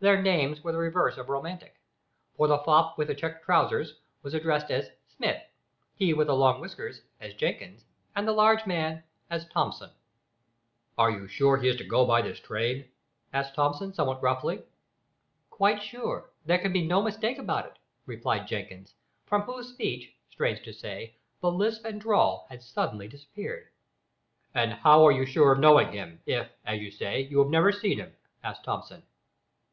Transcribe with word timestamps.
Their 0.00 0.20
names 0.22 0.62
were 0.62 0.70
the 0.72 0.78
reverse 0.78 1.16
of 1.18 1.28
romantic, 1.28 1.74
for 2.36 2.46
the 2.48 2.58
fop 2.58 2.98
with 2.98 3.08
the 3.08 3.14
checked 3.14 3.44
trousers 3.44 3.94
was 4.22 4.34
addressed 4.34 4.70
as 4.72 4.90
Smith, 5.16 5.42
he 5.94 6.14
with 6.14 6.28
the 6.28 6.34
long 6.34 6.60
whiskers 6.60 7.02
as 7.20 7.34
Jenkins, 7.34 7.84
and 8.14 8.26
the 8.26 8.32
large 8.32 8.64
man 8.66 9.02
as 9.30 9.48
Thomson. 9.48 9.90
"Are 10.96 11.10
you 11.10 11.26
sure 11.28 11.56
he 11.56 11.68
is 11.68 11.76
to 11.76 11.84
go 11.84 12.06
by 12.06 12.22
this 12.22 12.40
train?" 12.40 12.88
asked 13.32 13.54
Thomson, 13.54 13.92
somewhat 13.92 14.20
gruffly. 14.20 14.62
"Quite 15.50 15.80
sure. 15.82 16.30
There 16.44 16.58
can 16.58 16.72
be 16.72 16.86
no 16.86 17.02
mistake 17.02 17.38
about 17.38 17.66
it," 17.66 17.78
replied 18.06 18.48
Jenkins, 18.48 18.94
from 19.26 19.42
whose 19.42 19.72
speech, 19.72 20.12
strange 20.30 20.62
to 20.62 20.72
say, 20.72 21.16
the 21.40 21.50
lisp 21.50 21.84
and 21.84 22.00
drawl 22.00 22.46
had 22.50 22.62
suddenly 22.62 23.08
disappeared. 23.08 23.68
"And 24.54 24.72
how 24.72 25.04
are 25.06 25.12
you 25.12 25.24
sure 25.26 25.52
of 25.52 25.60
knowing 25.60 25.92
him, 25.92 26.20
if, 26.26 26.48
as 26.64 26.80
you 26.80 26.90
say, 26.90 27.22
you 27.22 27.38
have 27.40 27.48
never 27.50 27.70
seen 27.72 27.98
him?" 27.98 28.14
asked 28.42 28.64
Thomson. 28.64 29.04